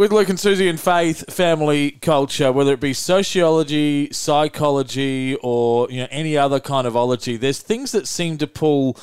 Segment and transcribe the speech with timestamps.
[0.00, 6.00] With Luke and Susie and faith, family, culture, whether it be sociology, psychology, or you
[6.00, 8.96] know any other kind of ology, there's things that seem to pull.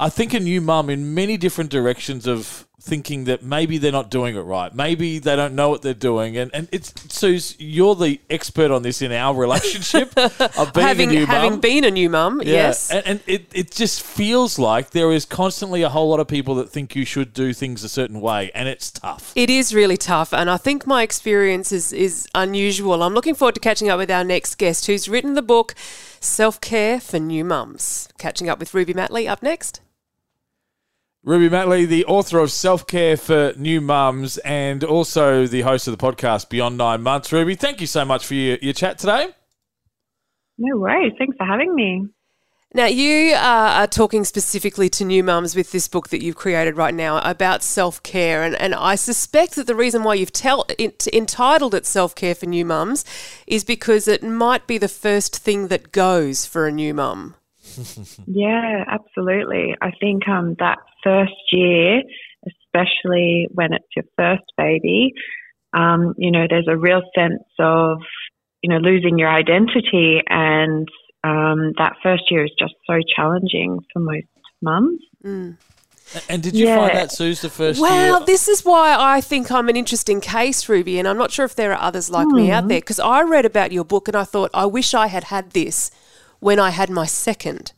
[0.00, 4.10] I think a new mum in many different directions of thinking that maybe they're not
[4.10, 4.74] doing it right.
[4.74, 6.38] Maybe they don't know what they're doing.
[6.38, 11.08] And, and it's Suze, you're the expert on this in our relationship of being having,
[11.10, 11.26] a new mum.
[11.28, 11.60] having mum.
[11.60, 12.52] been a new mum, Yeah.
[12.54, 12.90] yes.
[12.90, 16.54] And, and it, it just feels like there is constantly a whole lot of people
[16.54, 19.34] that think you should do things a certain way, and it's tough.
[19.36, 23.02] It is really tough, and I think my experience is, is unusual.
[23.02, 25.74] I'm looking forward to catching up with our next guest who's written the book
[26.20, 28.08] Self Care for New Mums.
[28.16, 29.82] Catching up with Ruby Matley up next.
[31.22, 35.96] Ruby Matley, the author of Self Care for New Mums and also the host of
[35.96, 37.30] the podcast Beyond Nine Months.
[37.30, 39.28] Ruby, thank you so much for your, your chat today.
[40.56, 41.12] No worries.
[41.18, 42.06] Thanks for having me.
[42.72, 43.38] Now, you uh,
[43.80, 47.62] are talking specifically to new mums with this book that you've created right now about
[47.62, 48.42] self care.
[48.42, 52.34] And, and I suspect that the reason why you've tell, it, entitled it Self Care
[52.34, 53.04] for New Mums
[53.46, 57.34] is because it might be the first thing that goes for a new mum.
[58.26, 59.74] Yeah, absolutely.
[59.80, 62.02] I think um, that first year,
[62.46, 65.12] especially when it's your first baby,
[65.72, 67.98] um, you know, there's a real sense of,
[68.62, 70.20] you know, losing your identity.
[70.28, 70.88] And
[71.24, 74.26] um, that first year is just so challenging for most
[74.62, 75.00] mums.
[76.28, 76.76] And did you Yeah.
[76.76, 78.26] find that, Suze, the first Well, year?
[78.26, 81.54] this is why I think I'm an interesting case, Ruby, and I'm not sure if
[81.54, 84.24] there are others like me out there because I read about your book and I
[84.24, 85.90] thought, I wish I had had this
[86.40, 87.72] when I had my second.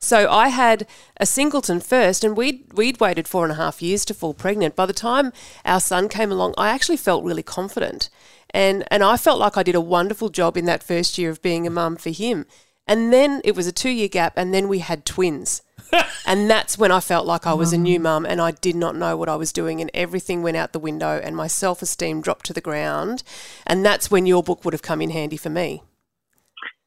[0.00, 0.86] So I had
[1.18, 4.76] a singleton first, and we'd we'd waited four and a half years to fall pregnant.
[4.76, 5.32] By the time
[5.64, 8.08] our son came along, I actually felt really confident,
[8.50, 11.42] and and I felt like I did a wonderful job in that first year of
[11.42, 12.46] being a mum for him.
[12.86, 15.62] And then it was a two year gap, and then we had twins.
[16.26, 17.82] And that's when I felt like I was a mm.
[17.82, 20.74] new mum and I did not know what I was doing and everything went out
[20.74, 23.22] the window and my self esteem dropped to the ground.
[23.66, 25.82] And that's when your book would have come in handy for me.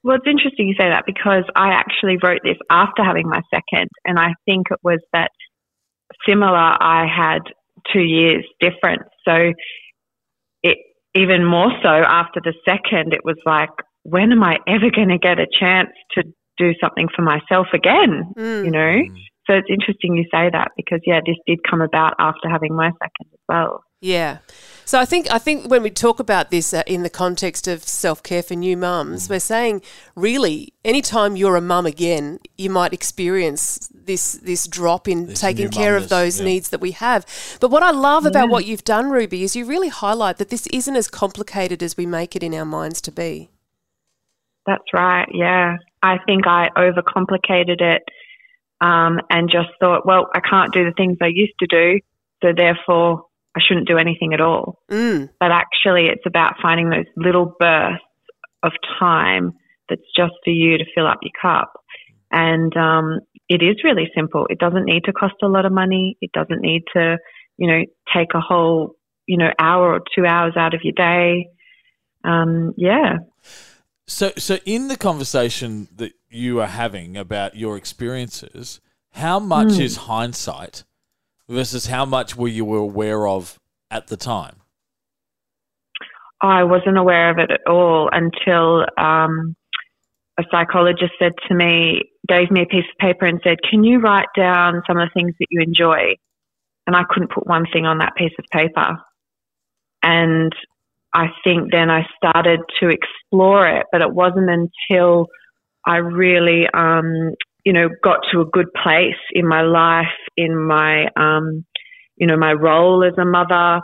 [0.04, 3.90] Well, it's interesting you say that because I actually wrote this after having my second,
[4.06, 5.32] and I think it was that
[6.28, 6.56] similar.
[6.56, 7.42] I had
[7.94, 9.54] two years difference, so
[10.64, 10.78] it
[11.14, 13.14] even more so after the second.
[13.14, 13.70] It was like,
[14.04, 16.24] when am I ever going to get a chance to
[16.58, 18.24] do something for myself again?
[18.38, 18.70] You hmm.
[18.70, 19.02] know.
[19.48, 22.90] So it's interesting you say that because yeah, this did come about after having my
[22.90, 23.84] second as well.
[24.02, 24.40] Yeah.
[24.84, 27.84] So I think I think when we talk about this uh, in the context of
[27.84, 29.84] self care for new mums, we're saying
[30.16, 35.66] really anytime you're a mum again, you might experience this this drop in This taking
[35.66, 36.46] new care of those yeah.
[36.46, 37.26] needs that we have.
[37.62, 40.68] But what I love about what you've done, Ruby, is you really highlight that this
[40.68, 43.50] isn't as complicated as we make it in our minds to be.
[44.66, 45.28] That's right.
[45.32, 45.78] Yeah.
[46.04, 48.02] I think I overcomplicated it
[48.82, 52.00] um, and just thought, well, I can't do the things I used to do,
[52.42, 53.26] so therefore
[53.56, 54.80] I shouldn't do anything at all.
[54.90, 55.30] Mm.
[55.40, 58.04] But actually, it's about finding those little bursts
[58.64, 59.54] of time
[59.90, 61.74] that's just for you to fill up your cup.
[62.32, 63.20] And um,
[63.50, 64.48] it is really simple.
[64.50, 66.18] It doesn't need to cost a lot of money.
[66.22, 67.18] It doesn't need to,
[67.58, 67.82] you know,
[68.16, 68.96] take a whole,
[69.26, 71.48] you know, hour or two hours out of your day.
[72.24, 73.18] Um, yeah.
[74.08, 78.80] So, so in the conversation that you are having about your experiences,
[79.14, 80.84] how much is hindsight
[81.52, 83.58] versus how much were you aware of
[83.90, 84.56] at the time?
[86.42, 89.56] I wasn't aware of it at all until um,
[90.40, 94.00] a psychologist said to me, gave me a piece of paper and said, Can you
[94.00, 96.16] write down some of the things that you enjoy?
[96.88, 98.98] And I couldn't put one thing on that piece of paper.
[100.02, 100.52] And
[101.14, 105.28] I think then I started to explore it, but it wasn't until
[105.86, 107.34] I really, um,
[107.66, 111.66] you know, got to a good place in my life, in my, um,
[112.16, 113.82] you know, my role as a mother,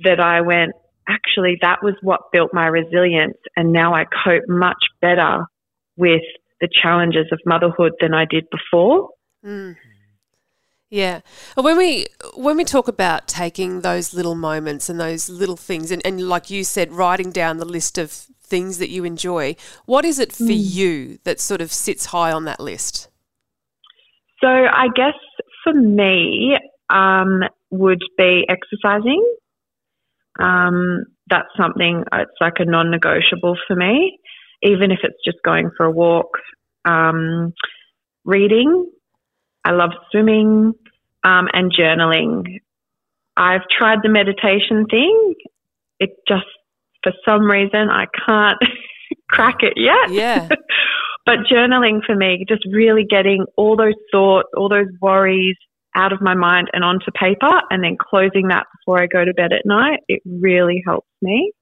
[0.00, 0.72] that I went,
[1.08, 3.36] actually, that was what built my resilience.
[3.56, 5.44] And now I cope much better
[5.96, 6.22] with
[6.60, 9.10] the challenges of motherhood than I did before.
[10.90, 11.20] Yeah.
[11.54, 16.04] When we when we talk about taking those little moments and those little things and,
[16.04, 19.54] and like you said, writing down the list of things that you enjoy,
[19.86, 23.08] what is it for you that sort of sits high on that list?
[24.40, 25.14] So I guess
[25.64, 26.56] for me,
[26.88, 29.24] um, would be exercising.
[30.38, 34.18] Um, that's something, it's like a non negotiable for me,
[34.62, 36.38] even if it's just going for a walk.
[36.84, 37.52] Um,
[38.24, 38.90] reading,
[39.64, 40.72] I love swimming
[41.24, 42.60] um, and journaling.
[43.36, 45.34] I've tried the meditation thing.
[45.98, 46.46] It just,
[47.02, 48.58] for some reason, I can't
[49.30, 50.10] crack it yet.
[50.10, 50.48] Yeah.
[51.30, 55.56] but journaling for me, just really getting all those thoughts, all those worries
[55.94, 59.32] out of my mind and onto paper and then closing that before I go to
[59.32, 61.52] bed at night, it really helps me.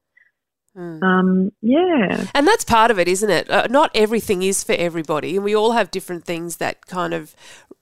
[0.75, 1.03] Mm.
[1.03, 2.25] Um, yeah.
[2.33, 3.47] And that's part of it, isn't it?
[3.49, 7.35] Uh, not everything is for everybody, and we all have different things that kind of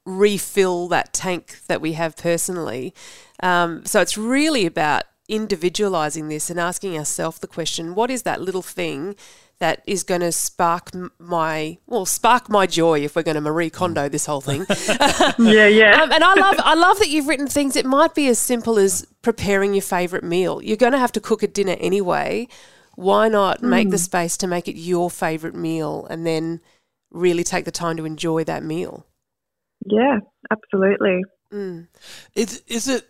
[0.06, 2.94] refill that tank that we have personally.
[3.42, 8.40] Um, so it's really about individualizing this and asking ourselves the question what is that
[8.40, 9.14] little thing
[9.60, 13.70] that is going to spark my well spark my joy if we're going to Marie
[13.70, 14.66] Kondo this whole thing.
[15.40, 16.02] yeah, yeah.
[16.02, 17.76] Um, and I love I love that you've written things.
[17.76, 20.62] It might be as simple as preparing your favorite meal.
[20.62, 22.48] You're going to have to cook a dinner anyway.
[22.96, 24.02] Why not make the hmm.
[24.02, 26.62] space to make it your favorite meal and then
[27.12, 29.06] really take the time to enjoy that meal?
[29.86, 30.20] Yeah,
[30.52, 31.24] absolutely.
[31.54, 31.88] Mm.
[32.36, 33.08] Is is it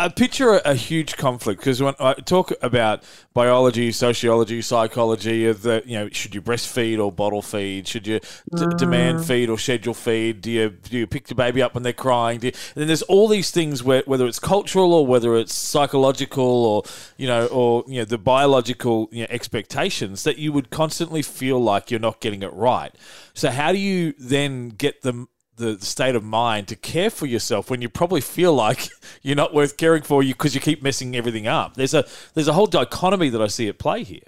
[0.00, 3.04] I picture a, a huge conflict because when I talk about
[3.34, 7.86] biology, sociology, psychology of the, you know, should you breastfeed or bottle feed?
[7.86, 8.78] Should you d- mm.
[8.78, 10.40] demand feed or schedule feed?
[10.40, 12.40] Do you do you pick the baby up when they're crying?
[12.40, 16.44] You, and then there's all these things where whether it's cultural or whether it's psychological
[16.44, 16.82] or
[17.18, 21.62] you know or you know the biological you know, expectations that you would constantly feel
[21.62, 22.94] like you're not getting it right.
[23.34, 25.28] So how do you then get them
[25.60, 28.88] the state of mind to care for yourself when you probably feel like
[29.22, 31.74] you're not worth caring for you because you keep messing everything up.
[31.74, 32.04] There's a
[32.34, 34.22] there's a whole dichotomy that I see at play here.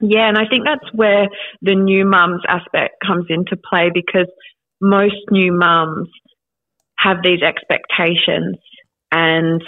[0.00, 1.28] Yeah, and I think that's where
[1.62, 4.28] the new mums aspect comes into play because
[4.80, 6.08] most new mums
[6.98, 8.56] have these expectations
[9.12, 9.62] and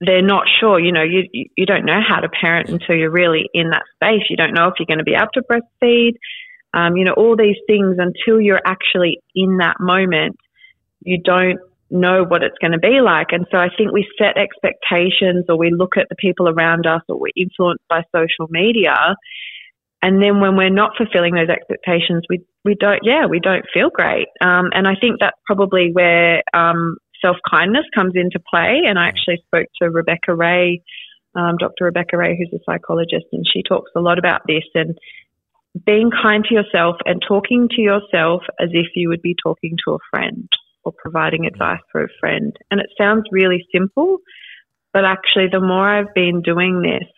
[0.00, 0.80] they're not sure.
[0.80, 4.22] You know, you you don't know how to parent until you're really in that space.
[4.28, 6.16] You don't know if you're going to be able to breastfeed
[6.74, 10.36] um, you know, all these things until you're actually in that moment,
[11.02, 11.58] you don't
[11.90, 13.28] know what it's going to be like.
[13.32, 17.02] And so I think we set expectations or we look at the people around us
[17.08, 18.94] or we're influenced by social media.
[20.02, 23.90] And then when we're not fulfilling those expectations, we, we don't, yeah, we don't feel
[23.90, 24.28] great.
[24.40, 28.82] Um, and I think that's probably where um, self kindness comes into play.
[28.86, 30.82] And I actually spoke to Rebecca Ray,
[31.34, 31.84] um, Dr.
[31.84, 34.64] Rebecca Ray, who's a psychologist, and she talks a lot about this.
[34.74, 34.96] And
[35.86, 39.94] being kind to yourself and talking to yourself as if you would be talking to
[39.94, 40.48] a friend
[40.84, 42.56] or providing advice for a friend.
[42.70, 44.18] And it sounds really simple,
[44.92, 47.08] but actually, the more I've been doing this,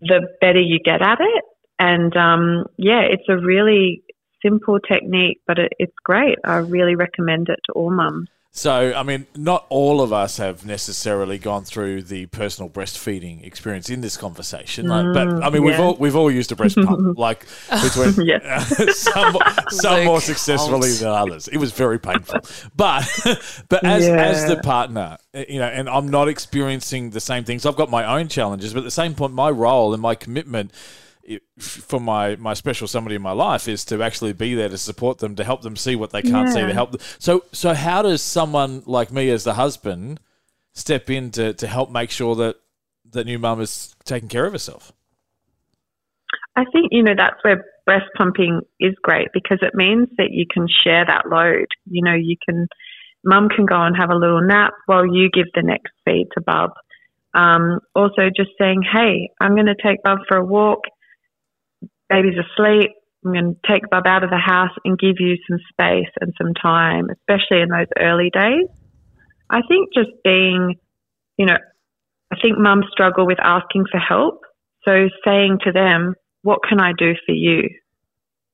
[0.00, 1.44] the better you get at it.
[1.78, 4.02] And um, yeah, it's a really
[4.42, 6.38] simple technique, but it, it's great.
[6.44, 8.28] I really recommend it to all mums.
[8.52, 13.88] So, I mean, not all of us have necessarily gone through the personal breastfeeding experience
[13.88, 15.70] in this conversation, like, but I mean, yeah.
[15.70, 18.12] we've all we've all used a breast pump, like between
[18.92, 19.36] some,
[19.68, 21.46] some more successfully than others.
[21.46, 22.40] It was very painful,
[22.74, 23.08] but
[23.68, 24.16] but as yeah.
[24.16, 27.64] as the partner, eh, you know, and I'm not experiencing the same things.
[27.64, 30.72] I've got my own challenges, but at the same point, my role and my commitment
[31.58, 35.18] for my my special somebody in my life is to actually be there to support
[35.18, 36.54] them to help them see what they can't yeah.
[36.54, 37.00] see to help them.
[37.18, 40.18] so so how does someone like me as the husband
[40.72, 42.56] step in to, to help make sure that
[43.12, 44.92] that new mum is taking care of herself
[46.56, 50.46] I think you know that's where breast pumping is great because it means that you
[50.50, 52.66] can share that load you know you can
[53.24, 56.40] mum can go and have a little nap while you give the next feed to
[56.40, 56.70] bub
[57.34, 60.80] um, also just saying hey I'm going to take bub for a walk
[62.10, 62.90] baby's asleep.
[63.24, 66.32] I'm going to take Bub out of the house and give you some space and
[66.40, 68.66] some time, especially in those early days.
[69.50, 70.76] I think just being,
[71.36, 71.58] you know,
[72.32, 74.40] I think mums struggle with asking for help.
[74.84, 77.68] So saying to them, what can I do for you?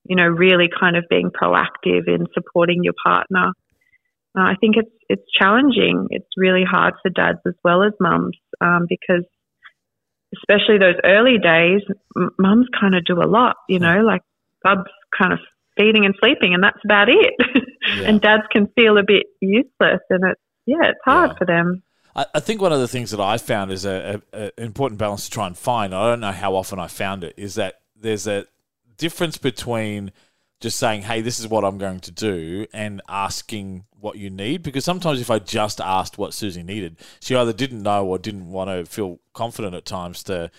[0.08, 3.52] You know, really kind of being proactive in supporting your partner.
[4.36, 6.08] Uh, I think it's it's challenging.
[6.10, 9.24] It's really hard for dads as well as mums um, because
[10.34, 11.82] especially those early days,
[12.16, 14.22] m- mums kind of do a lot, you know, like
[14.62, 15.38] Bub's kind of
[15.76, 17.34] feeding and sleeping, and that's about it.
[17.86, 18.08] Yeah.
[18.08, 21.38] and dads can feel a bit useless, and it's yeah, it's hard yeah.
[21.38, 21.84] for them.
[22.16, 25.26] I, think one of the things that I found is a, a, a, important balance
[25.26, 25.94] to try and find.
[25.94, 27.34] I don't know how often I found it.
[27.36, 28.46] Is that there's a
[28.96, 30.10] difference between
[30.60, 34.62] just saying, "Hey, this is what I'm going to do," and asking what you need.
[34.62, 38.50] Because sometimes, if I just asked what Susie needed, she either didn't know or didn't
[38.50, 40.50] want to feel confident at times to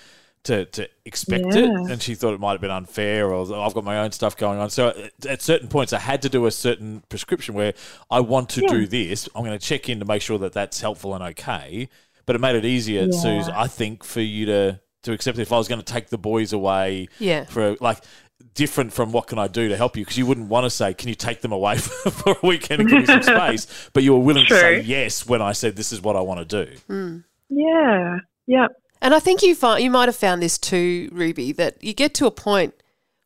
[0.48, 1.64] to to expect yeah.
[1.64, 4.38] it, and she thought it might have been unfair, or I've got my own stuff
[4.38, 4.70] going on.
[4.70, 4.94] So
[5.28, 7.74] at certain points, I had to do a certain prescription where
[8.10, 8.70] I want to yeah.
[8.70, 9.28] do this.
[9.36, 11.90] I'm going to check in to make sure that that's helpful and okay.
[12.26, 13.12] But it made it easier, yeah.
[13.12, 16.10] Suze, I think, for you to to accept it if I was going to take
[16.10, 17.08] the boys away.
[17.20, 17.46] Yeah.
[17.46, 18.04] For like
[18.54, 20.04] different from what can I do to help you?
[20.04, 22.90] Because you wouldn't want to say, "Can you take them away for a weekend and
[22.90, 24.58] give me some space?" But you were willing True.
[24.58, 27.24] to say yes when I said, "This is what I want to do." Mm.
[27.50, 28.18] Yeah.
[28.48, 28.72] Yep.
[29.02, 32.14] And I think you find you might have found this too, Ruby, that you get
[32.16, 32.74] to a point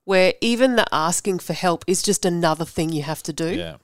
[0.04, 3.56] where even the asking for help is just another thing you have to do.
[3.56, 3.76] Yeah.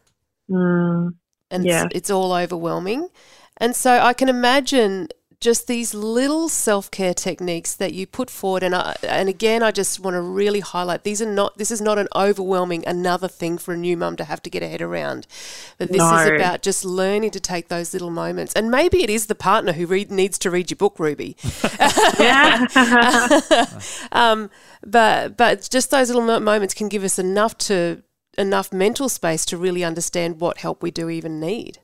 [0.50, 1.12] Mm.
[1.52, 1.86] and Yeah.
[1.86, 3.10] it's, it's all overwhelming.
[3.58, 8.64] And so I can imagine just these little self care techniques that you put forward.
[8.64, 11.58] And I, and again, I just want to really highlight these are not.
[11.58, 14.64] This is not an overwhelming another thing for a new mum to have to get
[14.64, 15.28] her head around.
[15.78, 18.54] But this is about just learning to take those little moments.
[18.54, 21.36] And maybe it is the partner who read, needs to read your book, Ruby.
[22.20, 22.66] Yeah.
[24.12, 24.50] um,
[24.86, 28.02] but but just those little moments can give us enough to
[28.38, 31.80] enough mental space to really understand what help we do even need.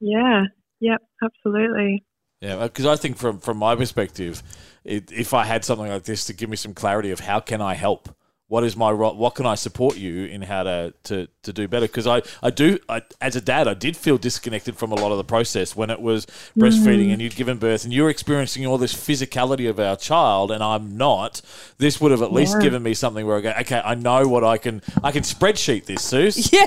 [0.00, 0.44] yeah.
[0.80, 1.02] Yep.
[1.22, 2.04] Absolutely.
[2.40, 4.42] Yeah, uh, because I think from from my perspective,
[4.84, 7.60] it, if I had something like this to give me some clarity of how can
[7.60, 8.14] I help,
[8.50, 11.68] what is my role, what can I support you in how to to, to do
[11.68, 11.86] better?
[11.86, 15.12] Because I I do I, as a dad, I did feel disconnected from a lot
[15.12, 16.26] of the process when it was
[16.58, 17.12] breastfeeding mm.
[17.12, 20.96] and you'd given birth and you're experiencing all this physicality of our child, and I'm
[20.96, 21.40] not.
[21.78, 22.62] This would have at least Yeah.
[22.62, 25.84] given me something where I go, okay, I know what I can I can spreadsheet
[25.84, 26.52] this, Suze.
[26.60, 26.66] Yeah.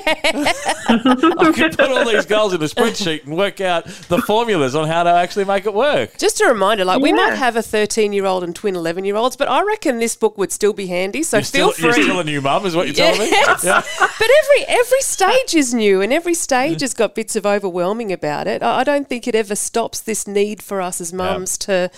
[0.87, 4.87] I can put all these goals in a spreadsheet and work out the formulas on
[4.87, 6.17] how to actually make it work.
[6.17, 9.17] Just a reminder, like we might have a 13 year old and twin 11 year
[9.17, 11.23] olds, but I reckon this book would still be handy.
[11.23, 13.29] So You're feel still, you're still a new mum, is what you're telling me?
[13.63, 13.81] Yeah.
[13.99, 18.47] but every every stage is new, and every stage has got bits of overwhelming about
[18.47, 18.61] it.
[18.61, 21.89] I I don't think it ever stops this need for us as mums to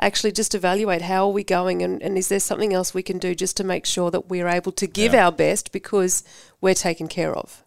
[0.00, 3.18] actually just evaluate how are we going, and, and is there something else we can
[3.18, 5.26] do just to make sure that we're able to give Yeah.
[5.26, 6.24] our best because
[6.60, 7.62] we're taken care of.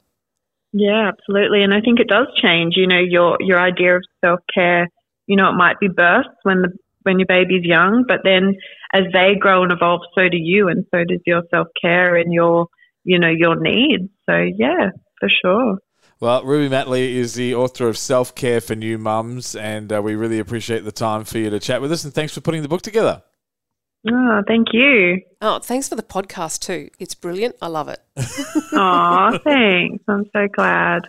[0.74, 1.64] Yeah, absolutely.
[1.64, 4.90] And I think it does change, you know, your your idea of self care,
[5.26, 6.70] you know, it might be bursts when the
[7.06, 8.56] when your baby's young, but then
[8.94, 12.34] as they grow and evolve, so do you and so does your self care and
[12.34, 12.68] your
[13.06, 14.10] you know, your needs.
[14.30, 15.78] So yeah, for sure.
[16.20, 20.16] Well, Ruby Matley is the author of Self Care for New Mums, and uh, we
[20.16, 22.04] really appreciate the time for you to chat with us.
[22.04, 23.22] And thanks for putting the book together.
[24.10, 25.22] Oh, thank you.
[25.42, 26.90] Oh, thanks for the podcast too.
[27.00, 27.56] It's brilliant.
[27.62, 28.00] I love it.
[28.78, 30.04] Oh, thanks.
[30.10, 31.08] I'm so glad.